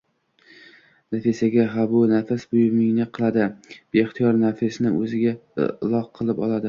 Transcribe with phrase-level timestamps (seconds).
[1.15, 1.63] Nafsiga!..
[1.73, 3.49] Ha, u nafsi buyurganini qiladi,
[3.97, 5.37] beixtiyor nafsini o‘ziga
[5.69, 6.59] iloh qilib oladi.